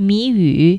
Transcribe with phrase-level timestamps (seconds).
[0.00, 0.76] 谜语